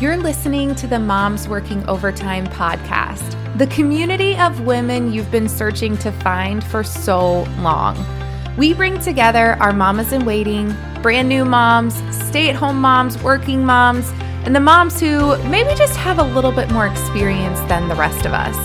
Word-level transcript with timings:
You're 0.00 0.16
listening 0.16 0.74
to 0.76 0.86
the 0.86 0.98
Moms 0.98 1.46
Working 1.46 1.86
Overtime 1.86 2.46
podcast, 2.46 3.36
the 3.58 3.66
community 3.66 4.34
of 4.34 4.62
women 4.62 5.12
you've 5.12 5.30
been 5.30 5.46
searching 5.46 5.98
to 5.98 6.10
find 6.10 6.64
for 6.64 6.82
so 6.82 7.42
long. 7.58 8.02
We 8.56 8.72
bring 8.72 8.98
together 8.98 9.58
our 9.60 9.74
mamas 9.74 10.14
in 10.14 10.24
waiting, 10.24 10.74
brand 11.02 11.28
new 11.28 11.44
moms, 11.44 11.96
stay 12.16 12.48
at 12.48 12.56
home 12.56 12.80
moms, 12.80 13.22
working 13.22 13.62
moms, 13.62 14.10
and 14.46 14.56
the 14.56 14.60
moms 14.60 14.98
who 14.98 15.36
maybe 15.50 15.74
just 15.74 15.96
have 15.98 16.18
a 16.18 16.24
little 16.24 16.52
bit 16.52 16.70
more 16.70 16.86
experience 16.86 17.60
than 17.68 17.86
the 17.86 17.94
rest 17.94 18.24
of 18.24 18.32
us. 18.32 18.56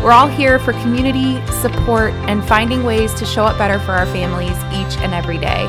We're 0.00 0.12
all 0.12 0.28
here 0.28 0.60
for 0.60 0.74
community, 0.74 1.44
support, 1.54 2.12
and 2.28 2.46
finding 2.46 2.84
ways 2.84 3.12
to 3.14 3.26
show 3.26 3.42
up 3.42 3.58
better 3.58 3.80
for 3.80 3.94
our 3.94 4.06
families 4.06 4.56
each 4.72 4.96
and 5.02 5.12
every 5.12 5.38
day. 5.38 5.66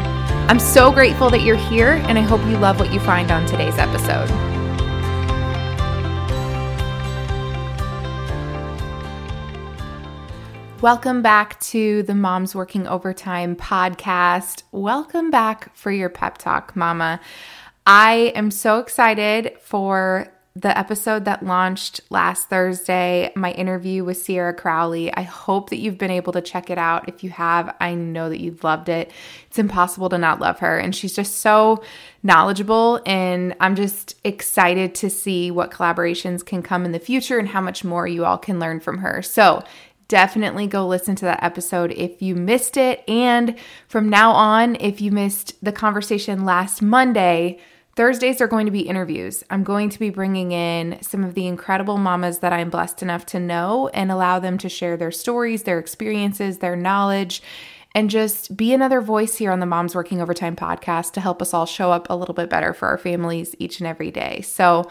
I'm 0.49 0.59
so 0.59 0.91
grateful 0.91 1.31
that 1.31 1.41
you're 1.41 1.55
here, 1.55 1.93
and 2.07 2.19
I 2.19 2.21
hope 2.21 2.41
you 2.41 2.59
love 2.59 2.79
what 2.79 2.93
you 2.93 2.99
find 2.99 3.31
on 3.31 3.47
today's 3.47 3.79
episode. 3.79 4.48
Welcome 10.81 11.21
back 11.21 11.59
to 11.59 12.03
the 12.03 12.15
Moms 12.15 12.55
Working 12.55 12.87
Overtime 12.87 13.57
podcast. 13.57 14.63
Welcome 14.71 15.29
back 15.29 15.75
for 15.75 15.91
your 15.91 16.07
pep 16.07 16.37
talk, 16.37 16.73
Mama. 16.73 17.19
I 17.85 18.31
am 18.33 18.49
so 18.49 18.79
excited 18.79 19.57
for 19.59 20.31
the 20.55 20.77
episode 20.77 21.25
that 21.25 21.45
launched 21.45 22.01
last 22.09 22.49
Thursday, 22.49 23.31
my 23.35 23.51
interview 23.51 24.03
with 24.03 24.17
Sierra 24.21 24.53
Crowley. 24.53 25.13
I 25.13 25.21
hope 25.21 25.69
that 25.69 25.77
you've 25.77 25.97
been 25.97 26.11
able 26.11 26.33
to 26.33 26.41
check 26.41 26.69
it 26.69 26.77
out. 26.77 27.07
If 27.07 27.23
you 27.23 27.29
have, 27.29 27.75
I 27.79 27.93
know 27.93 28.29
that 28.29 28.41
you've 28.41 28.63
loved 28.63 28.89
it. 28.89 29.11
It's 29.47 29.59
impossible 29.59 30.09
to 30.09 30.17
not 30.17 30.39
love 30.39 30.59
her. 30.59 30.77
And 30.77 30.95
she's 30.95 31.13
just 31.13 31.35
so 31.35 31.83
knowledgeable. 32.23 33.01
And 33.05 33.55
I'm 33.59 33.75
just 33.75 34.15
excited 34.23 34.95
to 34.95 35.09
see 35.09 35.51
what 35.51 35.71
collaborations 35.71 36.45
can 36.45 36.61
come 36.61 36.85
in 36.85 36.93
the 36.93 36.99
future 36.99 37.37
and 37.37 37.49
how 37.49 37.61
much 37.61 37.83
more 37.83 38.07
you 38.07 38.25
all 38.25 38.37
can 38.37 38.59
learn 38.59 38.79
from 38.79 38.99
her. 38.99 39.21
So, 39.21 39.63
definitely 40.09 40.67
go 40.67 40.85
listen 40.85 41.15
to 41.15 41.25
that 41.25 41.41
episode 41.41 41.91
if 41.93 42.21
you 42.21 42.35
missed 42.35 42.75
it. 42.75 43.03
And 43.07 43.55
from 43.87 44.09
now 44.09 44.31
on, 44.31 44.75
if 44.81 44.99
you 44.99 45.11
missed 45.11 45.53
the 45.63 45.71
conversation 45.71 46.43
last 46.43 46.81
Monday, 46.81 47.59
Thursdays 47.95 48.39
are 48.39 48.47
going 48.47 48.65
to 48.65 48.71
be 48.71 48.81
interviews. 48.81 49.43
I'm 49.49 49.63
going 49.63 49.89
to 49.89 49.99
be 49.99 50.09
bringing 50.09 50.51
in 50.51 51.01
some 51.01 51.23
of 51.23 51.33
the 51.33 51.47
incredible 51.47 51.97
mamas 51.97 52.39
that 52.39 52.53
I'm 52.53 52.69
blessed 52.69 53.01
enough 53.01 53.25
to 53.27 53.39
know 53.39 53.89
and 53.89 54.11
allow 54.11 54.39
them 54.39 54.57
to 54.59 54.69
share 54.69 54.95
their 54.97 55.11
stories, 55.11 55.63
their 55.63 55.79
experiences, 55.79 56.59
their 56.59 56.75
knowledge, 56.75 57.41
and 57.93 58.09
just 58.09 58.55
be 58.55 58.73
another 58.73 59.01
voice 59.01 59.35
here 59.35 59.51
on 59.51 59.59
the 59.59 59.65
Moms 59.65 59.95
Working 59.95 60.21
Overtime 60.21 60.55
podcast 60.55 61.11
to 61.13 61.21
help 61.21 61.41
us 61.41 61.53
all 61.53 61.65
show 61.65 61.91
up 61.91 62.07
a 62.09 62.15
little 62.15 62.35
bit 62.35 62.49
better 62.49 62.73
for 62.73 62.87
our 62.87 62.97
families 62.97 63.55
each 63.59 63.79
and 63.79 63.87
every 63.87 64.11
day. 64.11 64.41
So, 64.41 64.89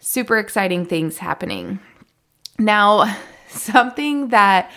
super 0.00 0.38
exciting 0.38 0.84
things 0.84 1.18
happening. 1.18 1.78
Now, 2.58 3.16
something 3.50 4.28
that 4.28 4.70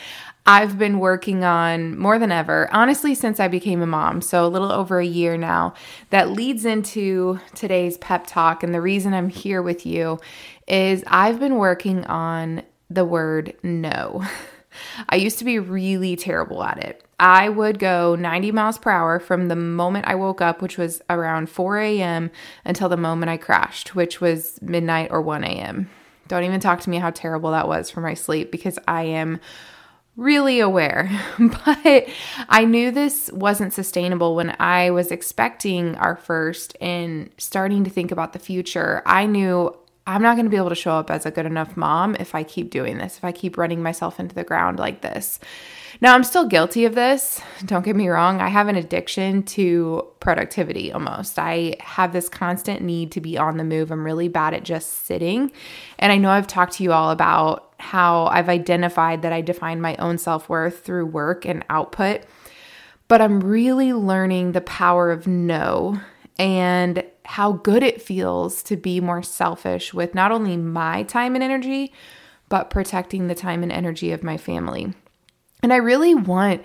I've 0.46 0.80
been 0.80 1.00
working 1.00 1.44
on 1.44 1.98
more 1.98 2.18
than 2.18 2.32
ever, 2.32 2.68
honestly, 2.72 3.14
since 3.14 3.40
I 3.40 3.48
became 3.48 3.82
a 3.82 3.88
mom. 3.88 4.22
So, 4.22 4.46
a 4.46 4.50
little 4.50 4.72
over 4.72 5.00
a 5.00 5.06
year 5.06 5.38
now, 5.38 5.76
that 6.10 6.32
leads 6.32 6.66
into 6.66 7.40
today's 7.54 7.98
pep 8.00 8.26
talk. 8.26 8.64
And 8.64 8.74
the 8.74 8.82
reason 8.82 9.14
I'm 9.14 9.30
here 9.30 9.62
with 9.62 9.86
you 9.86 10.20
is 10.68 11.04
I've 11.06 11.40
been 11.40 11.58
working 11.58 12.06
on 12.06 12.64
the 12.90 13.06
word 13.06 13.54
no. 13.62 14.26
I 15.10 15.18
used 15.18 15.38
to 15.40 15.46
be 15.46 15.60
really 15.60 16.16
terrible 16.16 16.64
at 16.64 16.84
it. 16.84 17.06
I 17.20 17.50
would 17.50 17.78
go 17.78 18.16
90 18.16 18.52
miles 18.52 18.80
per 18.80 18.90
hour 18.90 19.20
from 19.20 19.48
the 19.48 19.56
moment 19.56 20.08
I 20.08 20.16
woke 20.16 20.42
up, 20.42 20.62
which 20.62 20.78
was 20.78 21.04
around 21.08 21.50
4 21.50 21.78
a.m., 21.78 22.32
until 22.66 22.90
the 22.90 22.98
moment 22.98 23.30
I 23.30 23.38
crashed, 23.38 23.96
which 23.96 24.20
was 24.20 24.60
midnight 24.62 25.12
or 25.12 25.22
1 25.22 25.44
a.m. 25.44 25.90
Don't 26.32 26.46
even 26.46 26.62
talk 26.62 26.80
to 26.80 26.90
me 26.90 26.96
how 26.96 27.10
terrible 27.10 27.52
that 27.52 27.68
was 27.68 27.90
for 27.90 28.00
my 28.00 28.14
sleep 28.14 28.54
because 28.54 28.80
I 28.88 29.04
am 29.04 29.42
really 30.16 30.62
aware. 30.62 31.12
but 31.66 32.08
I 32.48 32.64
knew 32.64 32.90
this 32.90 33.30
wasn't 33.34 33.74
sustainable 33.74 34.34
when 34.38 34.56
I 34.58 34.92
was 34.92 35.12
expecting 35.12 35.96
our 35.98 36.16
first 36.16 36.78
and 36.80 37.30
starting 37.38 37.84
to 37.84 37.90
think 37.90 38.14
about 38.14 38.32
the 38.32 38.40
future. 38.40 39.02
I 39.06 39.26
knew 39.26 39.76
I'm 40.12 40.22
not 40.22 40.36
going 40.36 40.46
to 40.46 40.50
be 40.50 40.58
able 40.58 40.70
to 40.70 40.76
show 40.76 40.92
up 40.92 41.10
as 41.10 41.26
a 41.26 41.32
good 41.32 41.46
enough 41.46 41.78
mom 41.78 42.16
if 42.20 42.36
I 42.36 42.44
keep 42.44 42.70
doing 42.70 42.98
this, 42.98 43.18
if 43.18 43.24
I 43.24 43.32
keep 43.32 43.58
running 43.58 43.82
myself 43.82 44.20
into 44.20 44.36
the 44.36 44.44
ground 44.44 44.78
like 44.78 45.02
this. 45.02 45.40
Now, 46.02 46.16
I'm 46.16 46.24
still 46.24 46.48
guilty 46.48 46.86
of 46.86 46.96
this. 46.96 47.42
Don't 47.66 47.86
get 47.86 47.96
me 47.96 48.10
wrong. 48.10 48.42
I 48.42 48.48
have 48.48 48.68
an 48.68 48.76
addiction 48.76 49.44
to 49.44 50.08
productivity 50.20 50.92
almost. 50.92 51.38
I 51.38 51.76
have 51.80 52.12
this 52.12 52.28
constant 52.28 52.82
need 52.82 53.12
to 53.14 53.22
be 53.22 53.38
on 53.38 53.58
the 53.58 53.64
move. 53.64 53.92
I'm 53.92 54.04
really 54.04 54.28
bad 54.28 54.54
at 54.54 54.64
just 54.64 55.06
sitting. 55.06 55.52
And 56.00 56.12
I 56.12 56.18
know 56.18 56.32
I've 56.32 56.48
talked 56.48 56.74
to 56.74 56.84
you 56.84 56.92
all 56.92 57.12
about 57.12 57.74
how 57.80 58.26
I've 58.28 58.50
identified 58.50 59.22
that 59.22 59.34
I 59.34 59.42
define 59.42 59.80
my 59.80 59.96
own 59.98 60.18
self 60.18 60.50
worth 60.50 60.84
through 60.84 61.06
work 61.06 61.46
and 61.46 61.64
output. 61.70 62.22
But 63.08 63.22
I'm 63.22 63.42
really 63.42 63.94
learning 63.94 64.54
the 64.54 64.62
power 64.62 65.12
of 65.12 65.28
no 65.28 66.00
and 66.40 67.04
how 67.32 67.54
good 67.54 67.82
it 67.82 68.02
feels 68.02 68.62
to 68.62 68.76
be 68.76 69.00
more 69.00 69.24
selfish 69.24 69.94
with 69.94 70.14
not 70.14 70.34
only 70.34 70.58
my 70.58 71.02
time 71.04 71.34
and 71.34 71.42
energy, 71.42 71.94
but 72.50 72.70
protecting 72.70 73.28
the 73.28 73.36
time 73.36 73.64
and 73.64 73.72
energy 73.72 74.12
of 74.12 74.22
my 74.22 74.36
family. 74.36 74.94
And 75.64 75.72
I 75.72 75.78
really 75.78 76.14
want, 76.14 76.62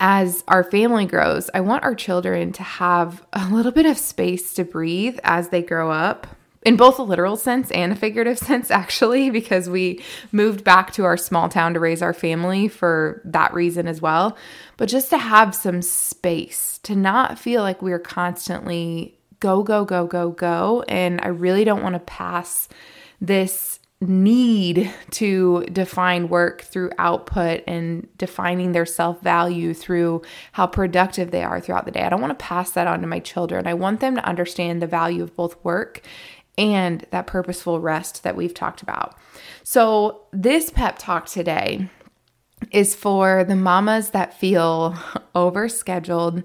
as 0.00 0.42
our 0.48 0.64
family 0.64 1.04
grows, 1.04 1.50
I 1.52 1.60
want 1.60 1.84
our 1.84 1.94
children 1.94 2.50
to 2.52 2.62
have 2.62 3.22
a 3.34 3.46
little 3.48 3.72
bit 3.72 3.84
of 3.84 3.98
space 3.98 4.54
to 4.54 4.64
breathe 4.64 5.18
as 5.22 5.50
they 5.50 5.60
grow 5.60 5.90
up. 5.90 6.26
In 6.62 6.76
both 6.76 6.98
a 6.98 7.02
literal 7.02 7.36
sense 7.36 7.70
and 7.70 7.92
a 7.92 7.96
figurative 7.96 8.38
sense, 8.48 8.70
actually, 8.70 9.28
because 9.28 9.68
we 9.68 10.02
moved 10.32 10.64
back 10.64 10.94
to 10.94 11.04
our 11.04 11.18
small 11.18 11.50
town 11.50 11.74
to 11.74 11.80
raise 11.80 12.00
our 12.00 12.14
family 12.14 12.68
for 12.68 13.20
that 13.26 13.52
reason 13.52 13.86
as 13.86 14.00
well. 14.00 14.38
But 14.78 14.88
just 14.88 15.10
to 15.10 15.18
have 15.18 15.54
some 15.54 15.82
space, 15.82 16.78
to 16.84 16.96
not 16.96 17.38
feel 17.38 17.60
like 17.60 17.82
we're 17.82 17.98
constantly 17.98 19.18
go, 19.40 19.62
go, 19.62 19.84
go, 19.84 20.06
go, 20.06 20.30
go. 20.30 20.84
And 20.88 21.20
I 21.22 21.28
really 21.28 21.64
don't 21.64 21.82
want 21.82 21.94
to 21.94 22.00
pass 22.00 22.68
this 23.20 23.80
need 24.02 24.90
to 25.10 25.62
define 25.66 26.28
work 26.28 26.62
through 26.62 26.90
output 26.96 27.62
and 27.66 28.08
defining 28.16 28.72
their 28.72 28.86
self 28.86 29.20
value 29.20 29.74
through 29.74 30.22
how 30.52 30.66
productive 30.66 31.30
they 31.30 31.42
are 31.42 31.60
throughout 31.60 31.84
the 31.84 31.90
day. 31.90 32.02
I 32.02 32.08
don't 32.08 32.20
want 32.20 32.38
to 32.38 32.42
pass 32.42 32.70
that 32.72 32.86
on 32.86 33.02
to 33.02 33.06
my 33.06 33.18
children. 33.18 33.66
I 33.66 33.74
want 33.74 34.00
them 34.00 34.14
to 34.14 34.24
understand 34.24 34.80
the 34.80 34.86
value 34.86 35.22
of 35.22 35.36
both 35.36 35.62
work 35.62 36.00
and 36.56 37.06
that 37.10 37.26
purposeful 37.26 37.80
rest 37.80 38.22
that 38.22 38.36
we've 38.36 38.54
talked 38.54 38.82
about. 38.82 39.16
So, 39.62 40.22
this 40.32 40.70
pep 40.70 40.96
talk 40.98 41.26
today 41.26 41.88
is 42.70 42.94
for 42.94 43.44
the 43.44 43.56
mamas 43.56 44.10
that 44.10 44.38
feel 44.38 44.92
overscheduled, 45.34 46.44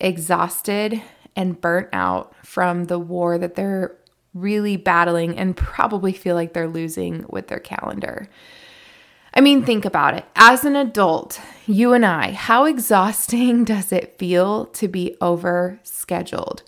exhausted, 0.00 1.02
and 1.36 1.60
burnt 1.60 1.88
out 1.92 2.34
from 2.44 2.84
the 2.84 2.98
war 2.98 3.38
that 3.38 3.54
they're 3.54 3.96
really 4.34 4.76
battling 4.76 5.38
and 5.38 5.56
probably 5.56 6.12
feel 6.12 6.34
like 6.34 6.52
they're 6.52 6.68
losing 6.68 7.24
with 7.28 7.48
their 7.48 7.60
calendar. 7.60 8.28
I 9.32 9.40
mean, 9.42 9.64
think 9.64 9.84
about 9.84 10.14
it. 10.14 10.24
As 10.34 10.64
an 10.64 10.76
adult, 10.76 11.40
you 11.66 11.92
and 11.92 12.06
I, 12.06 12.32
how 12.32 12.64
exhausting 12.64 13.64
does 13.66 13.92
it 13.92 14.18
feel 14.18 14.66
to 14.66 14.88
be 14.88 15.16
over 15.20 15.78
scheduled? 15.82 16.62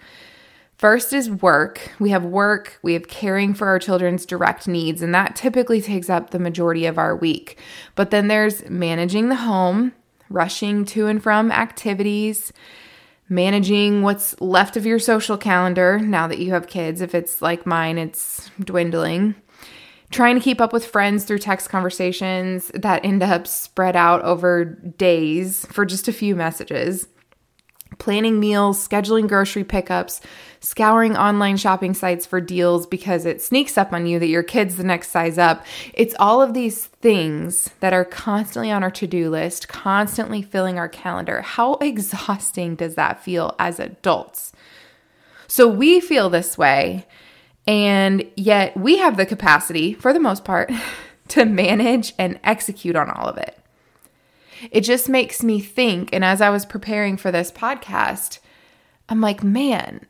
First 0.76 1.12
is 1.12 1.28
work. 1.28 1.90
We 1.98 2.10
have 2.10 2.24
work, 2.24 2.78
we 2.82 2.92
have 2.92 3.08
caring 3.08 3.52
for 3.52 3.66
our 3.66 3.80
children's 3.80 4.24
direct 4.24 4.68
needs, 4.68 5.02
and 5.02 5.12
that 5.12 5.34
typically 5.34 5.80
takes 5.80 6.08
up 6.08 6.30
the 6.30 6.38
majority 6.38 6.86
of 6.86 6.98
our 6.98 7.16
week. 7.16 7.58
But 7.96 8.10
then 8.10 8.28
there's 8.28 8.68
managing 8.68 9.28
the 9.28 9.36
home, 9.36 9.92
rushing 10.30 10.84
to 10.84 11.08
and 11.08 11.20
from 11.20 11.50
activities, 11.50 12.52
managing 13.28 14.02
what's 14.02 14.40
left 14.40 14.76
of 14.76 14.86
your 14.86 14.98
social 14.98 15.36
calendar 15.36 15.98
now 15.98 16.26
that 16.26 16.38
you 16.38 16.52
have 16.52 16.66
kids. 16.66 17.00
If 17.00 17.14
it's 17.14 17.42
like 17.42 17.66
mine, 17.66 17.98
it's 17.98 18.50
dwindling. 18.60 19.34
Trying 20.10 20.36
to 20.36 20.40
keep 20.40 20.60
up 20.60 20.72
with 20.72 20.86
friends 20.86 21.24
through 21.24 21.38
text 21.38 21.68
conversations 21.68 22.70
that 22.74 23.04
end 23.04 23.22
up 23.22 23.46
spread 23.46 23.94
out 23.94 24.22
over 24.22 24.64
days 24.64 25.66
for 25.66 25.84
just 25.84 26.08
a 26.08 26.12
few 26.12 26.34
messages 26.34 27.06
planning 27.98 28.38
meals, 28.38 28.86
scheduling 28.86 29.28
grocery 29.28 29.64
pickups, 29.64 30.20
scouring 30.60 31.16
online 31.16 31.56
shopping 31.56 31.94
sites 31.94 32.26
for 32.26 32.40
deals 32.40 32.86
because 32.86 33.24
it 33.24 33.42
sneaks 33.42 33.78
up 33.78 33.92
on 33.92 34.06
you 34.06 34.18
that 34.18 34.28
your 34.28 34.42
kid's 34.42 34.76
the 34.76 34.84
next 34.84 35.10
size 35.10 35.38
up. 35.38 35.64
It's 35.94 36.14
all 36.18 36.42
of 36.42 36.54
these 36.54 36.86
things 36.86 37.70
that 37.80 37.92
are 37.92 38.04
constantly 38.04 38.70
on 38.70 38.82
our 38.82 38.90
to 38.92 39.06
do 39.06 39.30
list, 39.30 39.68
constantly 39.68 40.42
filling 40.42 40.78
our 40.78 40.88
calendar. 40.88 41.42
How 41.42 41.74
exhausting 41.80 42.74
does 42.74 42.94
that 42.96 43.22
feel 43.22 43.54
as 43.58 43.78
adults? 43.80 44.52
So 45.46 45.66
we 45.66 46.00
feel 46.00 46.28
this 46.28 46.58
way, 46.58 47.06
and 47.66 48.24
yet 48.36 48.76
we 48.76 48.98
have 48.98 49.16
the 49.16 49.24
capacity, 49.24 49.94
for 49.94 50.12
the 50.12 50.20
most 50.20 50.44
part, 50.44 50.70
to 51.28 51.44
manage 51.44 52.12
and 52.18 52.38
execute 52.44 52.96
on 52.96 53.10
all 53.10 53.28
of 53.28 53.38
it. 53.38 53.58
It 54.70 54.80
just 54.82 55.08
makes 55.08 55.42
me 55.42 55.60
think. 55.60 56.10
And 56.12 56.24
as 56.24 56.40
I 56.40 56.50
was 56.50 56.66
preparing 56.66 57.16
for 57.16 57.30
this 57.30 57.52
podcast, 57.52 58.40
I'm 59.08 59.20
like, 59.20 59.42
man, 59.42 60.00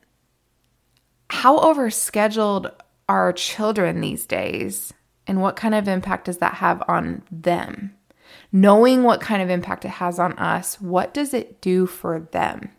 how 1.39 1.61
overscheduled 1.61 2.69
are 3.09 3.33
children 3.33 4.01
these 4.01 4.27
days 4.27 4.93
and 5.29 5.41
what 5.41 5.55
kind 5.55 5.73
of 5.73 5.87
impact 5.87 6.25
does 6.25 6.39
that 6.39 6.55
have 6.55 6.83
on 6.89 7.23
them? 7.31 7.95
Knowing 8.51 9.05
what 9.05 9.21
kind 9.21 9.41
of 9.41 9.49
impact 9.49 9.85
it 9.85 9.91
has 9.91 10.19
on 10.19 10.33
us, 10.33 10.81
what 10.81 11.15
does 11.15 11.33
it 11.33 11.61
do 11.61 11.87
for 11.87 12.19
them? 12.19 12.71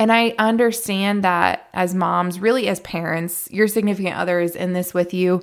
And 0.00 0.10
I 0.10 0.34
understand 0.36 1.22
that 1.22 1.68
as 1.72 1.94
moms, 1.94 2.40
really 2.40 2.66
as 2.66 2.80
parents, 2.80 3.48
your 3.52 3.68
significant 3.68 4.16
other 4.16 4.40
is 4.40 4.56
in 4.56 4.72
this 4.72 4.92
with 4.92 5.14
you. 5.14 5.40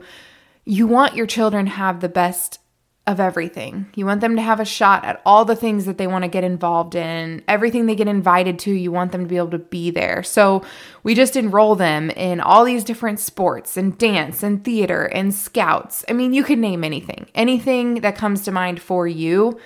You 0.65 0.87
want 0.87 1.15
your 1.15 1.27
children 1.27 1.65
have 1.65 2.01
the 2.01 2.09
best 2.09 2.59
of 3.07 3.19
everything. 3.19 3.85
You 3.93 4.07
want 4.07 4.21
them 4.21 4.35
to 4.35 4.41
have 4.41 4.59
a 4.59 4.65
shot 4.65 5.05
at 5.05 5.21
all 5.25 5.45
the 5.45 5.55
things 5.55 5.85
that 5.85 5.99
they 5.99 6.07
want 6.07 6.23
to 6.23 6.27
get 6.27 6.43
involved 6.43 6.95
in, 6.95 7.43
everything 7.47 7.85
they 7.85 7.95
get 7.95 8.07
invited 8.07 8.57
to, 8.59 8.71
you 8.71 8.91
want 8.91 9.11
them 9.11 9.21
to 9.21 9.27
be 9.27 9.37
able 9.37 9.51
to 9.51 9.59
be 9.59 9.91
there. 9.91 10.23
So 10.23 10.63
we 11.03 11.13
just 11.13 11.35
enroll 11.35 11.75
them 11.75 12.09
in 12.09 12.39
all 12.39 12.65
these 12.65 12.83
different 12.83 13.19
sports 13.19 13.77
and 13.77 13.95
dance 13.97 14.41
and 14.41 14.63
theater 14.63 15.05
and 15.05 15.33
scouts. 15.33 16.03
I 16.09 16.13
mean, 16.13 16.33
you 16.33 16.43
could 16.43 16.57
name 16.57 16.83
anything, 16.83 17.27
anything 17.35 18.01
that 18.01 18.17
comes 18.17 18.41
to 18.43 18.51
mind 18.51 18.81
for 18.81 19.07
you. 19.07 19.59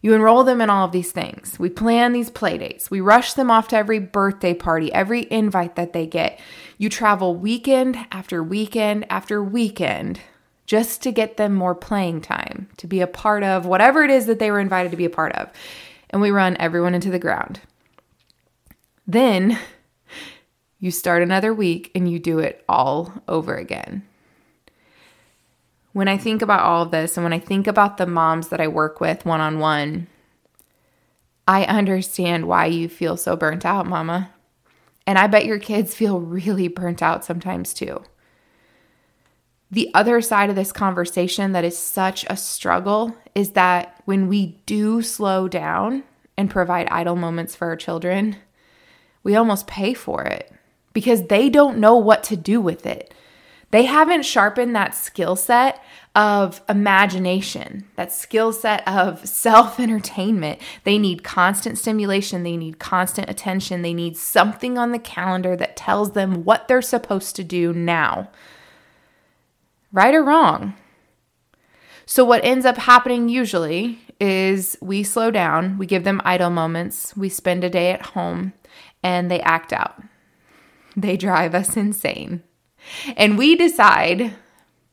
You 0.00 0.14
enroll 0.14 0.44
them 0.44 0.60
in 0.60 0.70
all 0.70 0.86
of 0.86 0.92
these 0.92 1.12
things. 1.12 1.58
We 1.58 1.68
plan 1.68 2.12
these 2.12 2.30
play 2.30 2.56
dates. 2.56 2.90
We 2.90 3.00
rush 3.00 3.34
them 3.34 3.50
off 3.50 3.68
to 3.68 3.76
every 3.76 3.98
birthday 3.98 4.54
party, 4.54 4.92
every 4.92 5.30
invite 5.30 5.74
that 5.74 5.92
they 5.92 6.06
get. 6.06 6.40
You 6.78 6.88
travel 6.88 7.34
weekend 7.34 7.98
after 8.12 8.42
weekend 8.42 9.04
after 9.10 9.42
weekend 9.42 10.20
just 10.68 11.02
to 11.02 11.10
get 11.10 11.38
them 11.38 11.54
more 11.54 11.74
playing 11.74 12.20
time, 12.20 12.68
to 12.76 12.86
be 12.86 13.00
a 13.00 13.06
part 13.06 13.42
of 13.42 13.64
whatever 13.64 14.04
it 14.04 14.10
is 14.10 14.26
that 14.26 14.38
they 14.38 14.50
were 14.50 14.60
invited 14.60 14.90
to 14.90 14.98
be 14.98 15.06
a 15.06 15.10
part 15.10 15.32
of. 15.32 15.50
And 16.10 16.20
we 16.20 16.30
run 16.30 16.58
everyone 16.60 16.94
into 16.94 17.10
the 17.10 17.18
ground. 17.18 17.60
Then 19.06 19.58
you 20.78 20.90
start 20.90 21.22
another 21.22 21.54
week 21.54 21.90
and 21.94 22.10
you 22.10 22.18
do 22.18 22.38
it 22.38 22.62
all 22.68 23.14
over 23.26 23.56
again. 23.56 24.06
When 25.94 26.06
I 26.06 26.18
think 26.18 26.42
about 26.42 26.60
all 26.60 26.82
of 26.82 26.90
this 26.90 27.16
and 27.16 27.24
when 27.24 27.32
I 27.32 27.38
think 27.38 27.66
about 27.66 27.96
the 27.96 28.06
moms 28.06 28.48
that 28.48 28.60
I 28.60 28.68
work 28.68 29.00
with 29.00 29.24
one 29.24 29.40
on 29.40 29.60
one, 29.60 30.06
I 31.48 31.64
understand 31.64 32.46
why 32.46 32.66
you 32.66 32.90
feel 32.90 33.16
so 33.16 33.36
burnt 33.36 33.64
out, 33.64 33.86
mama. 33.86 34.34
And 35.06 35.18
I 35.18 35.28
bet 35.28 35.46
your 35.46 35.58
kids 35.58 35.94
feel 35.96 36.20
really 36.20 36.68
burnt 36.68 37.02
out 37.02 37.24
sometimes 37.24 37.72
too 37.72 38.02
the 39.70 39.90
other 39.92 40.20
side 40.20 40.48
of 40.48 40.56
this 40.56 40.72
conversation 40.72 41.52
that 41.52 41.64
is 41.64 41.76
such 41.76 42.24
a 42.30 42.36
struggle 42.36 43.14
is 43.34 43.52
that 43.52 44.00
when 44.06 44.28
we 44.28 44.60
do 44.64 45.02
slow 45.02 45.46
down 45.46 46.04
and 46.36 46.50
provide 46.50 46.88
idle 46.90 47.16
moments 47.16 47.54
for 47.54 47.68
our 47.68 47.76
children, 47.76 48.36
we 49.22 49.36
almost 49.36 49.66
pay 49.66 49.92
for 49.92 50.24
it 50.24 50.50
because 50.94 51.26
they 51.26 51.50
don't 51.50 51.78
know 51.78 51.96
what 51.96 52.22
to 52.24 52.36
do 52.36 52.60
with 52.60 52.86
it. 52.86 53.12
They 53.70 53.84
haven't 53.84 54.24
sharpened 54.24 54.74
that 54.74 54.94
skill 54.94 55.36
set 55.36 55.84
of 56.14 56.62
imagination, 56.70 57.86
that 57.96 58.10
skill 58.10 58.54
set 58.54 58.88
of 58.88 59.28
self 59.28 59.78
entertainment. 59.78 60.62
They 60.84 60.96
need 60.96 61.22
constant 61.22 61.76
stimulation, 61.76 62.42
they 62.42 62.56
need 62.56 62.78
constant 62.78 63.28
attention, 63.28 63.82
they 63.82 63.92
need 63.92 64.16
something 64.16 64.78
on 64.78 64.92
the 64.92 64.98
calendar 64.98 65.54
that 65.56 65.76
tells 65.76 66.12
them 66.12 66.44
what 66.44 66.66
they're 66.66 66.80
supposed 66.80 67.36
to 67.36 67.44
do 67.44 67.74
now 67.74 68.30
right 69.92 70.14
or 70.14 70.22
wrong. 70.22 70.74
So, 72.06 72.24
what 72.24 72.44
ends 72.44 72.64
up 72.64 72.78
happening 72.78 73.28
usually 73.28 74.00
is 74.20 74.76
we 74.80 75.02
slow 75.02 75.30
down, 75.30 75.78
we 75.78 75.86
give 75.86 76.04
them 76.04 76.20
idle 76.24 76.50
moments, 76.50 77.16
we 77.16 77.28
spend 77.28 77.64
a 77.64 77.70
day 77.70 77.90
at 77.92 78.06
home, 78.06 78.52
and 79.02 79.30
they 79.30 79.40
act 79.40 79.72
out. 79.72 80.02
They 80.96 81.16
drive 81.16 81.54
us 81.54 81.76
insane. 81.76 82.42
And 83.16 83.38
we 83.38 83.54
decide, 83.54 84.34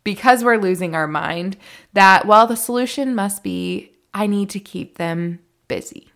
because 0.03 0.43
we're 0.43 0.57
losing 0.57 0.93
our 0.93 1.07
mind, 1.07 1.57
that, 1.93 2.27
well, 2.27 2.47
the 2.47 2.57
solution 2.57 3.15
must 3.15 3.43
be 3.43 3.91
I 4.13 4.27
need 4.27 4.49
to 4.51 4.59
keep 4.59 4.97
them 4.97 5.39
busy. 5.67 6.11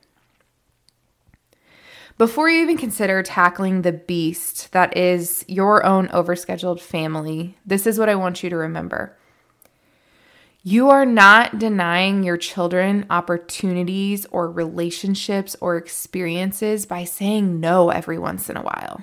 Before 2.19 2.49
you 2.49 2.61
even 2.63 2.75
consider 2.75 3.23
tackling 3.23 3.81
the 3.81 3.93
beast 3.93 4.73
that 4.73 4.97
is 4.97 5.45
your 5.47 5.85
own 5.85 6.09
overscheduled 6.09 6.81
family, 6.81 7.57
this 7.65 7.87
is 7.87 7.97
what 7.97 8.09
I 8.09 8.15
want 8.15 8.43
you 8.43 8.49
to 8.49 8.57
remember. 8.57 9.17
You 10.61 10.89
are 10.89 11.05
not 11.05 11.59
denying 11.59 12.23
your 12.23 12.35
children 12.35 13.05
opportunities 13.09 14.25
or 14.31 14.51
relationships 14.51 15.55
or 15.61 15.77
experiences 15.77 16.85
by 16.85 17.05
saying 17.05 17.61
no 17.61 17.89
every 17.89 18.19
once 18.19 18.49
in 18.49 18.57
a 18.57 18.63
while. 18.63 18.99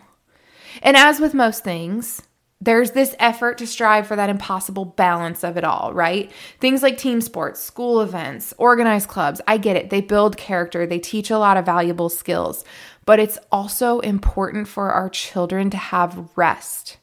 And 0.82 0.94
as 0.94 1.18
with 1.18 1.32
most 1.32 1.64
things, 1.64 2.20
there's 2.60 2.92
this 2.92 3.14
effort 3.18 3.58
to 3.58 3.66
strive 3.66 4.06
for 4.06 4.16
that 4.16 4.30
impossible 4.30 4.86
balance 4.86 5.44
of 5.44 5.58
it 5.58 5.64
all, 5.64 5.92
right? 5.92 6.30
Things 6.58 6.82
like 6.82 6.96
team 6.96 7.20
sports, 7.20 7.60
school 7.60 8.00
events, 8.00 8.54
organized 8.56 9.08
clubs, 9.08 9.42
I 9.46 9.58
get 9.58 9.76
it. 9.76 9.90
They 9.90 10.00
build 10.00 10.38
character, 10.38 10.86
they 10.86 10.98
teach 10.98 11.30
a 11.30 11.38
lot 11.38 11.58
of 11.58 11.66
valuable 11.66 12.08
skills, 12.08 12.64
but 13.06 13.18
it's 13.18 13.38
also 13.50 14.00
important 14.00 14.68
for 14.68 14.90
our 14.90 15.08
children 15.08 15.70
to 15.70 15.76
have 15.76 16.28
rest. 16.36 16.98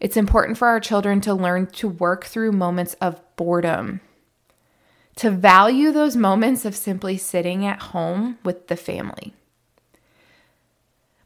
It's 0.00 0.16
important 0.16 0.58
for 0.58 0.68
our 0.68 0.80
children 0.80 1.22
to 1.22 1.32
learn 1.32 1.68
to 1.68 1.88
work 1.88 2.26
through 2.26 2.52
moments 2.52 2.94
of 3.00 3.22
boredom, 3.36 4.00
to 5.14 5.30
value 5.30 5.92
those 5.92 6.16
moments 6.16 6.66
of 6.66 6.76
simply 6.76 7.16
sitting 7.16 7.64
at 7.64 7.80
home 7.80 8.38
with 8.44 8.66
the 8.66 8.76
family. 8.76 9.32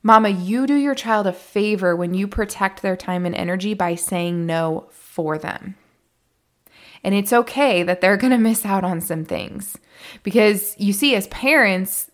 Mama, 0.02 0.28
you 0.28 0.66
do 0.66 0.74
your 0.74 0.94
child 0.94 1.26
a 1.26 1.32
favor 1.32 1.96
when 1.96 2.14
you 2.14 2.28
protect 2.28 2.80
their 2.80 2.96
time 2.96 3.26
and 3.26 3.34
energy 3.34 3.74
by 3.74 3.94
saying 3.94 4.46
no 4.46 4.88
for 4.92 5.36
them. 5.36 5.74
And 7.02 7.14
it's 7.14 7.32
okay 7.32 7.82
that 7.82 8.00
they're 8.00 8.16
going 8.16 8.32
to 8.32 8.38
miss 8.38 8.64
out 8.64 8.84
on 8.84 9.00
some 9.00 9.24
things 9.24 9.76
because 10.22 10.74
you 10.78 10.92
see, 10.92 11.14
as 11.14 11.26
parents, 11.28 12.09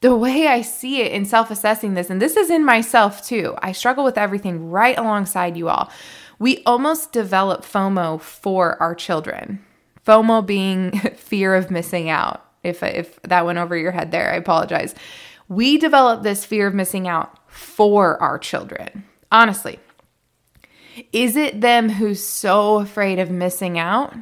the 0.00 0.16
way 0.16 0.46
I 0.46 0.62
see 0.62 1.00
it 1.00 1.12
in 1.12 1.24
self 1.24 1.50
assessing 1.50 1.94
this, 1.94 2.10
and 2.10 2.22
this 2.22 2.36
is 2.36 2.50
in 2.50 2.64
myself 2.64 3.24
too, 3.24 3.54
I 3.58 3.72
struggle 3.72 4.04
with 4.04 4.18
everything 4.18 4.70
right 4.70 4.96
alongside 4.96 5.56
you 5.56 5.68
all. 5.68 5.90
We 6.38 6.62
almost 6.64 7.12
develop 7.12 7.62
FOMO 7.62 8.20
for 8.20 8.80
our 8.80 8.94
children. 8.94 9.64
FOMO 10.06 10.46
being 10.46 10.92
fear 11.16 11.54
of 11.54 11.70
missing 11.70 12.08
out. 12.08 12.44
If, 12.62 12.82
if 12.82 13.20
that 13.22 13.44
went 13.44 13.58
over 13.58 13.76
your 13.76 13.92
head 13.92 14.10
there, 14.10 14.32
I 14.32 14.36
apologize. 14.36 14.94
We 15.48 15.78
develop 15.78 16.22
this 16.22 16.44
fear 16.44 16.66
of 16.66 16.74
missing 16.74 17.08
out 17.08 17.38
for 17.48 18.20
our 18.22 18.38
children. 18.38 19.04
Honestly, 19.32 19.78
is 21.12 21.36
it 21.36 21.60
them 21.60 21.88
who's 21.88 22.22
so 22.22 22.78
afraid 22.78 23.18
of 23.18 23.30
missing 23.30 23.78
out? 23.78 24.14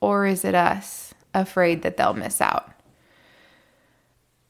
Or 0.00 0.26
is 0.26 0.44
it 0.44 0.54
us 0.54 1.14
afraid 1.32 1.82
that 1.82 1.96
they'll 1.96 2.14
miss 2.14 2.40
out? 2.40 2.71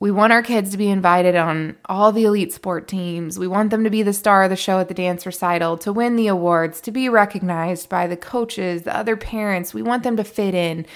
We 0.02 0.10
want 0.10 0.32
our 0.32 0.42
kids 0.42 0.72
to 0.72 0.76
be 0.76 0.90
invited 0.90 1.36
on 1.36 1.76
all 1.84 2.10
the 2.10 2.24
elite 2.24 2.52
sport 2.52 2.88
teams. 2.88 3.38
We 3.38 3.46
want 3.46 3.70
them 3.70 3.84
to 3.84 3.88
be 3.88 4.02
the 4.02 4.12
star 4.12 4.42
of 4.42 4.50
the 4.50 4.56
show 4.56 4.80
at 4.80 4.88
the 4.88 4.94
dance 4.94 5.24
recital, 5.24 5.78
to 5.78 5.92
win 5.92 6.16
the 6.16 6.26
awards, 6.26 6.80
to 6.80 6.90
be 6.90 7.08
recognized 7.08 7.88
by 7.88 8.08
the 8.08 8.16
coaches, 8.16 8.82
the 8.82 8.96
other 8.96 9.16
parents. 9.16 9.72
We 9.72 9.80
want 9.80 10.02
them 10.02 10.16
to 10.16 10.24
fit 10.24 10.56
in. 10.56 10.86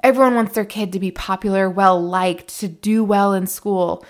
Everyone 0.00 0.36
wants 0.36 0.54
their 0.54 0.64
kid 0.64 0.92
to 0.92 1.00
be 1.00 1.10
popular, 1.10 1.68
well 1.68 2.00
liked, 2.00 2.60
to 2.60 2.68
do 2.68 3.02
well 3.02 3.32
in 3.32 3.48
school. 3.48 4.06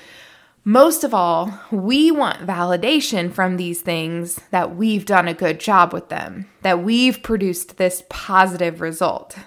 Most 0.65 1.03
of 1.03 1.15
all, 1.15 1.59
we 1.71 2.11
want 2.11 2.47
validation 2.47 3.33
from 3.33 3.57
these 3.57 3.81
things 3.81 4.39
that 4.51 4.77
we've 4.77 5.07
done 5.07 5.29
a 5.29 5.33
good 5.33 5.59
job 5.59 5.95
with 5.95 6.11
them, 6.11 6.45
that 6.61 6.85
we've 6.85 7.23
produced 7.23 7.79
this 7.79 8.03
positive 8.11 8.83
result. 8.83 9.39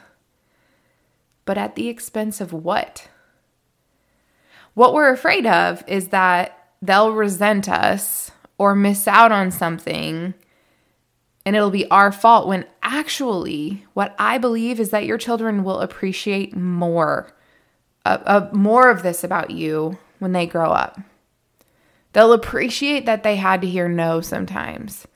But 1.45 1.59
at 1.59 1.75
the 1.75 1.89
expense 1.89 2.41
of 2.41 2.51
what? 2.51 3.07
What 4.73 4.93
we're 4.93 5.11
afraid 5.11 5.45
of 5.45 5.83
is 5.87 6.09
that 6.09 6.69
they'll 6.81 7.13
resent 7.13 7.67
us 7.67 8.31
or 8.57 8.75
miss 8.75 9.07
out 9.07 9.31
on 9.31 9.51
something 9.51 10.33
and 11.45 11.55
it'll 11.55 11.71
be 11.71 11.89
our 11.89 12.11
fault 12.11 12.47
when 12.47 12.65
actually 12.83 13.85
what 13.93 14.13
I 14.19 14.37
believe 14.37 14.79
is 14.79 14.91
that 14.91 15.05
your 15.05 15.17
children 15.17 15.63
will 15.63 15.79
appreciate 15.79 16.55
more 16.55 17.33
uh, 18.05 18.17
uh, 18.25 18.49
more 18.53 18.89
of 18.89 19.03
this 19.03 19.23
about 19.23 19.51
you 19.51 19.97
when 20.19 20.31
they 20.31 20.45
grow 20.45 20.71
up. 20.71 20.99
They'll 22.13 22.33
appreciate 22.33 23.05
that 23.05 23.23
they 23.23 23.35
had 23.35 23.61
to 23.61 23.67
hear 23.67 23.89
no 23.89 24.21
sometimes. 24.21 25.07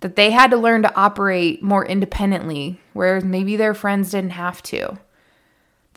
That 0.00 0.16
they 0.16 0.30
had 0.30 0.50
to 0.50 0.56
learn 0.56 0.82
to 0.82 0.94
operate 0.94 1.62
more 1.62 1.84
independently, 1.84 2.80
whereas 2.92 3.24
maybe 3.24 3.56
their 3.56 3.74
friends 3.74 4.10
didn't 4.10 4.30
have 4.30 4.62
to. 4.64 4.98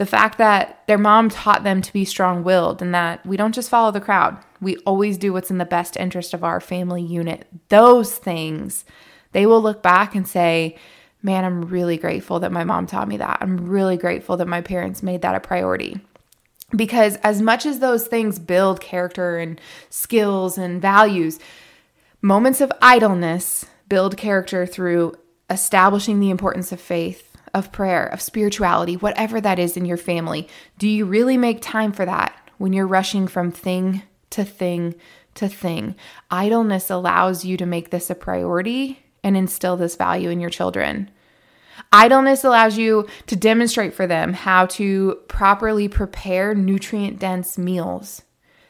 The 0.03 0.10
fact 0.10 0.38
that 0.38 0.86
their 0.86 0.98
mom 0.98 1.29
taught 1.29 1.63
them 1.63 1.81
to 1.81 1.93
be 1.93 2.03
strong 2.03 2.43
willed 2.43 2.81
and 2.81 2.93
that 2.93 3.25
we 3.25 3.38
don't 3.38 3.55
just 3.55 3.69
follow 3.69 3.89
the 3.89 4.01
crowd, 4.01 4.38
we 4.60 4.75
always 4.79 5.17
do 5.17 5.31
what's 5.31 5.50
in 5.50 5.60
the 5.60 5.63
best 5.63 5.95
interest 5.95 6.33
of 6.33 6.43
our 6.43 6.60
family 6.60 7.01
unit. 7.01 7.48
Those 7.69 8.17
things 8.17 8.83
they 9.31 9.45
will 9.45 9.62
look 9.62 9.81
back 9.81 10.13
and 10.13 10.27
say, 10.27 10.75
Man, 11.22 11.45
I'm 11.45 11.62
really 11.62 11.95
grateful 11.95 12.41
that 12.41 12.51
my 12.51 12.65
mom 12.65 12.86
taught 12.86 13.07
me 13.07 13.15
that. 13.15 13.38
I'm 13.39 13.69
really 13.69 13.95
grateful 13.95 14.36
that 14.36 14.45
my 14.45 14.60
parents 14.60 15.03
made 15.03 15.22
that 15.22 15.36
a 15.36 15.39
priority. 15.39 16.01
Because 16.75 17.15
as 17.24 17.41
much 17.41 17.65
as 17.65 17.79
those 17.79 18.05
things 18.05 18.39
build 18.39 18.81
character 18.81 19.38
and 19.38 19.62
skills 19.89 20.57
and 20.57 20.81
values, 20.81 21.39
moments 22.22 22.60
of 22.60 22.74
idleness 22.81 23.67
build 23.88 24.17
character 24.17 24.65
through 24.65 25.15
establishing 25.50 26.19
the 26.19 26.29
importance 26.29 26.74
of 26.74 26.81
faith, 26.81 27.33
of 27.53 27.72
prayer, 27.72 28.07
of 28.07 28.22
spirituality, 28.22 28.95
whatever 28.95 29.39
that 29.39 29.60
is 29.60 29.77
in 29.77 29.86
your 29.86 29.98
family. 29.98 30.48
Do 30.77 30.88
you 30.88 31.05
really 31.05 31.38
make 31.38 31.62
time 31.62 31.91
for 31.91 32.05
that 32.05 32.36
when 32.57 32.74
you're 32.74 32.88
rushing 32.88 33.27
from 33.27 33.51
thing 33.51 34.03
to 34.31 34.43
thing 34.43 34.95
to 35.36 35.48
thing? 35.48 35.95
Idleness 36.31 36.89
allows 36.89 37.45
you 37.45 37.57
to 37.57 37.65
make 37.65 37.91
this 37.91 38.10
a 38.10 38.15
priority 38.15 39.03
and 39.24 39.38
instill 39.38 39.77
this 39.77 39.95
value 39.95 40.29
in 40.29 40.39
your 40.39 40.50
children. 40.50 41.10
Idleness 41.91 42.43
allows 42.43 42.77
you 42.77 43.07
to 43.27 43.36
demonstrate 43.36 43.93
for 43.93 44.07
them 44.07 44.33
how 44.33 44.65
to 44.67 45.19
properly 45.27 45.88
prepare 45.88 46.53
nutrient 46.53 47.19
dense 47.19 47.57
meals, 47.57 48.24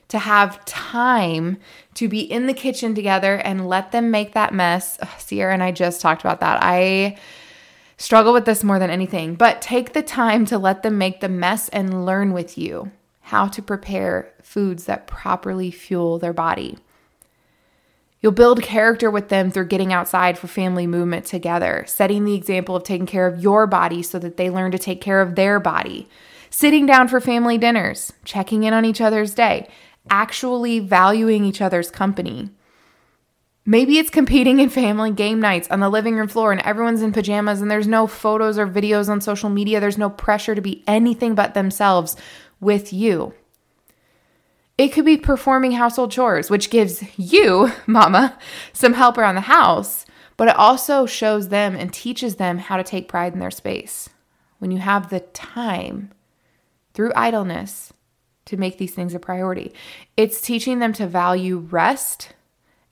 to 0.10 0.20
have 0.20 0.64
time 0.66 1.58
to 1.96 2.08
be 2.08 2.20
in 2.20 2.48
the 2.48 2.54
kitchen 2.54 2.94
together 2.94 3.36
and 3.36 3.68
let 3.68 3.92
them 3.92 4.12
make 4.12 4.34
that 4.34 4.54
mess. 4.54 4.98
Ugh, 5.02 5.10
Sierra 5.18 5.54
and 5.54 5.64
I 5.64 5.72
just 5.72 6.02
talked 6.02 6.22
about 6.22 6.42
that. 6.42 6.60
I 6.62 7.18
struggle 8.04 8.34
with 8.34 8.44
this 8.44 8.66
more 8.66 8.80
than 8.80 8.90
anything, 8.90 9.34
but 9.34 9.62
take 9.62 9.94
the 9.94 10.02
time 10.02 10.46
to 10.46 10.58
let 10.58 10.84
them 10.84 10.98
make 10.98 11.22
the 11.22 11.30
mess 11.30 11.70
and 11.70 12.06
learn 12.06 12.34
with 12.34 12.58
you 12.58 12.92
how 13.22 13.48
to 13.48 13.62
prepare 13.62 14.34
foods 14.42 14.84
that 14.84 15.08
properly 15.08 15.72
fuel 15.72 16.20
their 16.20 16.34
body. 16.34 16.78
You'll 18.20 18.34
build 18.34 18.62
character 18.62 19.10
with 19.10 19.30
them 19.30 19.50
through 19.50 19.68
getting 19.68 19.94
outside 19.94 20.38
for 20.38 20.48
family 20.48 20.86
movement 20.86 21.26
together, 21.26 21.86
setting 21.88 22.26
the 22.26 22.36
example 22.36 22.76
of 22.76 22.84
taking 22.84 23.06
care 23.06 23.26
of 23.26 23.42
your 23.42 23.68
body 23.68 24.04
so 24.04 24.20
that 24.20 24.36
they 24.36 24.50
learn 24.50 24.72
to 24.72 24.78
take 24.78 25.00
care 25.00 25.22
of 25.22 25.36
their 25.36 25.62
body, 25.62 26.10
sitting 26.50 26.86
down 26.86 27.08
for 27.08 27.22
family 27.22 27.58
dinners, 27.58 28.12
checking 28.26 28.64
in 28.64 28.74
on 28.74 28.84
each 28.84 29.00
other's 29.00 29.34
day, 29.34 29.70
actually 30.10 30.80
valuing 30.80 31.46
each 31.46 31.62
other's 31.62 31.90
company. 31.90 32.50
Maybe 33.66 33.98
it's 33.98 34.10
competing 34.10 34.60
in 34.60 34.70
family 34.70 35.12
game 35.12 35.40
nights 35.40 35.70
on 35.72 35.80
the 35.80 35.90
living 35.90 36.16
room 36.16 36.28
floor 36.28 36.52
and 36.52 36.60
everyone's 36.62 37.02
in 37.02 37.14
pajamas 37.14 37.62
and 37.62 37.72
there's 37.72 37.88
no 37.88 38.08
photos 38.08 38.58
or 38.58 38.68
videos 38.68 39.08
on 39.08 39.22
social 39.22 39.50
media. 39.50 39.80
There's 39.80 39.98
no 39.98 40.10
pressure 40.10 40.54
to 40.54 40.62
be 40.62 40.84
anything 40.86 41.34
but 41.34 41.54
themselves 41.54 42.18
with 42.60 42.92
you. 42.92 43.34
It 44.78 44.90
could 44.90 45.06
be 45.06 45.18
performing 45.18 45.74
household 45.74 46.12
chores, 46.12 46.50
which 46.50 46.70
gives 46.70 47.04
you, 47.18 47.72
mama, 47.88 48.38
some 48.74 48.94
help 48.94 49.18
around 49.18 49.36
the 49.36 49.42
house, 49.42 50.06
but 50.36 50.50
it 50.50 50.58
also 50.58 51.06
shows 51.06 51.48
them 51.48 51.76
and 51.76 51.94
teaches 51.94 52.36
them 52.36 52.58
how 52.58 52.76
to 52.76 52.84
take 52.84 53.08
pride 53.08 53.34
in 53.34 53.40
their 53.40 53.52
space. 53.52 54.10
When 54.58 54.72
you 54.72 54.80
have 54.80 55.10
the 55.10 55.22
time 55.22 56.12
through 56.94 57.14
idleness 57.16 57.94
to 58.46 58.58
make 58.58 58.78
these 58.78 58.94
things 58.94 59.14
a 59.14 59.20
priority, 59.20 59.74
it's 60.18 60.42
teaching 60.42 60.80
them 60.80 60.92
to 60.94 61.08
value 61.08 61.60
rest 61.60 62.34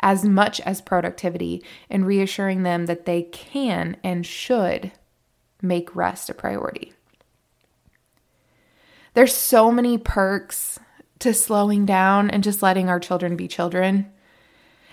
as 0.01 0.23
much 0.25 0.59
as 0.61 0.81
productivity 0.81 1.63
and 1.89 2.05
reassuring 2.05 2.63
them 2.63 2.87
that 2.87 3.05
they 3.05 3.23
can 3.23 3.95
and 4.03 4.25
should 4.25 4.91
make 5.61 5.95
rest 5.95 6.29
a 6.29 6.33
priority. 6.33 6.93
There's 9.13 9.35
so 9.35 9.71
many 9.71 9.97
perks 9.97 10.79
to 11.19 11.33
slowing 11.33 11.85
down 11.85 12.29
and 12.29 12.43
just 12.43 12.63
letting 12.63 12.89
our 12.89 12.99
children 12.99 13.35
be 13.35 13.47
children. 13.47 14.11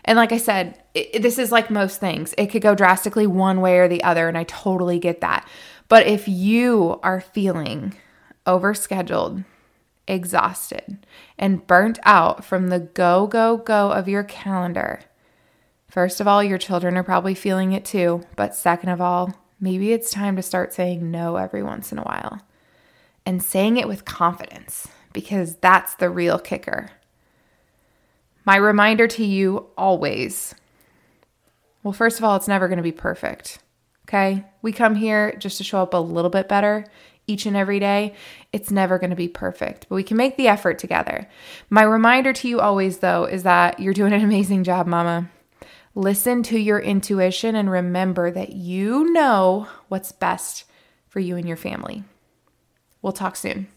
And 0.05 0.17
like 0.17 0.33
I 0.33 0.39
said, 0.39 0.83
it, 0.95 1.23
this 1.23 1.39
is 1.39 1.53
like 1.53 1.71
most 1.71 2.01
things. 2.01 2.35
It 2.37 2.47
could 2.47 2.63
go 2.63 2.75
drastically 2.75 3.27
one 3.27 3.61
way 3.61 3.79
or 3.79 3.89
the 3.89 4.03
other, 4.03 4.29
and 4.29 4.37
I 4.37 4.45
totally 4.45 4.99
get 4.99 5.21
that. 5.21 5.49
But 5.89 6.07
if 6.07 6.29
you 6.29 7.01
are 7.03 7.21
feeling 7.21 7.95
overscheduled, 8.47 9.45
exhausted, 10.09 11.07
and 11.39 11.67
burnt 11.67 11.99
out 12.03 12.45
from 12.45 12.69
the 12.69 12.81
go, 12.81 13.27
go, 13.27 13.59
go 13.59 13.93
of 13.93 14.09
your 14.09 14.25
calendar, 14.25 15.01
first 15.89 16.21
of 16.21 16.27
all, 16.27 16.43
your 16.43 16.59
children 16.59 16.97
are 16.97 17.05
probably 17.05 17.35
feeling 17.35 17.73
it 17.73 17.85
too. 17.85 18.23
But 18.35 18.55
second 18.55 18.89
of 18.89 19.01
all, 19.01 19.35
maybe 19.61 19.93
it's 19.93 20.11
time 20.11 20.37
to 20.37 20.43
start 20.43 20.73
saying 20.73 21.11
no 21.11 21.37
every 21.37 21.63
once 21.63 21.93
in 21.93 21.99
a 21.99 22.03
while 22.03 22.41
and 23.25 23.43
saying 23.43 23.77
it 23.77 23.89
with 23.89 24.05
confidence 24.05 24.89
because 25.13 25.57
that's 25.57 25.95
the 25.95 26.11
real 26.11 26.39
kicker. 26.39 26.91
My 28.45 28.57
reminder 28.57 29.07
to 29.09 29.25
you 29.25 29.67
always 29.77 30.55
well, 31.83 31.93
first 31.93 32.19
of 32.19 32.25
all, 32.25 32.37
it's 32.37 32.49
never 32.49 32.69
going 32.69 32.79
to 32.79 32.83
be 32.83 32.93
perfect. 32.93 33.61
Okay. 34.07 34.45
We 34.63 34.73
come 34.73 34.95
here 34.95 35.35
just 35.39 35.59
to 35.59 35.65
show 35.65 35.81
up 35.81 35.95
a 35.95 35.99
little 35.99 36.31
bit 36.31 36.49
better 36.49 36.85
each 37.29 37.47
and 37.47 37.57
every 37.57 37.79
day. 37.79 38.15
It's 38.53 38.71
never 38.71 38.99
going 38.99 39.11
to 39.11 39.17
be 39.17 39.29
perfect, 39.29 39.87
but 39.89 39.95
we 39.95 40.03
can 40.03 40.17
make 40.17 40.37
the 40.37 40.49
effort 40.49 40.79
together. 40.79 41.29
My 41.71 41.83
reminder 41.83 42.33
to 42.33 42.49
you 42.49 42.61
always, 42.61 42.99
though, 42.99 43.25
is 43.25 43.45
that 43.45 43.79
you're 43.79 43.95
doing 43.95 44.13
an 44.13 44.25
amazing 44.25 44.65
job, 44.65 44.89
Mama. 44.89 45.31
Listen 45.95 46.43
to 46.45 46.59
your 46.59 46.79
intuition 46.79 47.55
and 47.55 47.71
remember 47.71 48.31
that 48.31 48.53
you 48.53 49.13
know 49.13 49.69
what's 49.89 50.13
best 50.13 50.65
for 51.09 51.21
you 51.21 51.37
and 51.37 51.47
your 51.47 51.57
family. 51.57 52.05
We'll 53.03 53.13
talk 53.13 53.37
soon. 53.37 53.69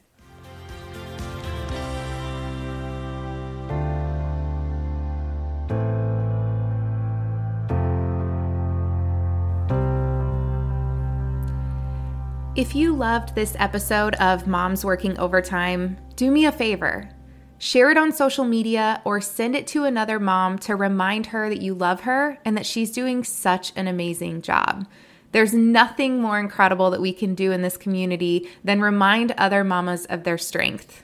If 12.61 12.75
you 12.75 12.93
loved 12.93 13.33
this 13.33 13.55
episode 13.57 14.13
of 14.17 14.45
Moms 14.45 14.85
Working 14.85 15.17
Overtime, 15.17 15.97
do 16.15 16.29
me 16.29 16.45
a 16.45 16.51
favor. 16.51 17.09
Share 17.57 17.89
it 17.89 17.97
on 17.97 18.11
social 18.11 18.45
media 18.45 19.01
or 19.03 19.19
send 19.19 19.55
it 19.55 19.65
to 19.69 19.85
another 19.85 20.19
mom 20.19 20.59
to 20.59 20.75
remind 20.75 21.25
her 21.25 21.49
that 21.49 21.63
you 21.63 21.73
love 21.73 22.01
her 22.01 22.37
and 22.45 22.55
that 22.55 22.67
she's 22.67 22.91
doing 22.91 23.23
such 23.23 23.73
an 23.75 23.87
amazing 23.87 24.43
job. 24.43 24.85
There's 25.31 25.55
nothing 25.55 26.21
more 26.21 26.39
incredible 26.39 26.91
that 26.91 27.01
we 27.01 27.13
can 27.13 27.33
do 27.33 27.51
in 27.51 27.63
this 27.63 27.77
community 27.77 28.47
than 28.63 28.79
remind 28.79 29.31
other 29.31 29.63
mamas 29.63 30.05
of 30.05 30.23
their 30.23 30.37
strength. 30.37 31.01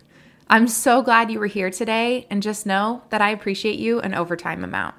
I'm 0.48 0.68
so 0.68 1.02
glad 1.02 1.32
you 1.32 1.40
were 1.40 1.48
here 1.48 1.72
today, 1.72 2.28
and 2.30 2.44
just 2.44 2.68
know 2.68 3.02
that 3.10 3.24
I 3.24 3.32
appreciate 3.32 3.80
you 3.80 4.00
an 4.00 4.14
overtime 4.14 4.64
amount. 4.64 4.94